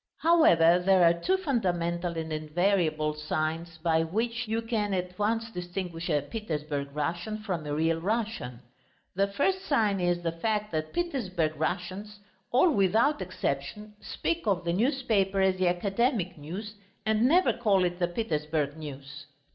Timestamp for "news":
16.35-16.73, 18.75-19.27